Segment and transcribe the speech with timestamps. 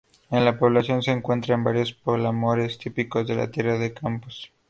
[0.31, 4.51] En la población se encuentran varios palomares, típicos de la Tierra de Campos.